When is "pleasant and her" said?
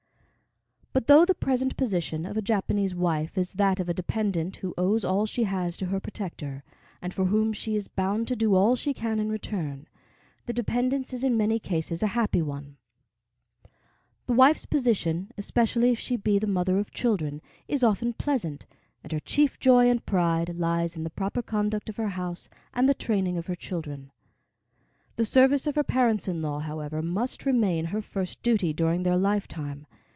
18.11-19.19